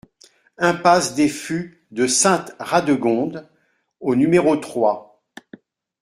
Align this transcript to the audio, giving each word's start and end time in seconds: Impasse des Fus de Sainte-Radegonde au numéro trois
Impasse 0.57 1.13
des 1.13 1.29
Fus 1.29 1.85
de 1.91 2.07
Sainte-Radegonde 2.07 3.47
au 3.99 4.15
numéro 4.15 4.57
trois 4.57 5.21